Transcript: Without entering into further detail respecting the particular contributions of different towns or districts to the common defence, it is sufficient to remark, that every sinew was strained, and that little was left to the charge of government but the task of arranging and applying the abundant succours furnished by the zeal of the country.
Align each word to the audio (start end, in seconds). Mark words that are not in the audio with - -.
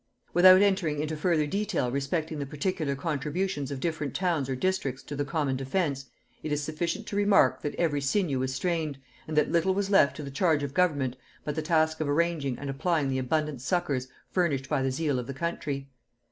Without 0.33 0.63
entering 0.63 0.99
into 0.99 1.15
further 1.15 1.45
detail 1.45 1.91
respecting 1.91 2.39
the 2.39 2.45
particular 2.47 2.95
contributions 2.95 3.69
of 3.69 3.79
different 3.79 4.15
towns 4.15 4.49
or 4.49 4.55
districts 4.55 5.03
to 5.03 5.15
the 5.15 5.23
common 5.23 5.55
defence, 5.55 6.07
it 6.41 6.51
is 6.51 6.63
sufficient 6.63 7.05
to 7.05 7.15
remark, 7.15 7.61
that 7.61 7.75
every 7.75 8.01
sinew 8.01 8.39
was 8.39 8.51
strained, 8.51 8.97
and 9.27 9.37
that 9.37 9.51
little 9.51 9.75
was 9.75 9.91
left 9.91 10.15
to 10.15 10.23
the 10.23 10.31
charge 10.31 10.63
of 10.63 10.73
government 10.73 11.17
but 11.45 11.53
the 11.53 11.61
task 11.61 11.99
of 11.99 12.09
arranging 12.09 12.57
and 12.57 12.67
applying 12.67 13.09
the 13.09 13.19
abundant 13.19 13.61
succours 13.61 14.07
furnished 14.31 14.67
by 14.67 14.81
the 14.81 14.89
zeal 14.89 15.19
of 15.19 15.27
the 15.27 15.35
country. 15.35 15.87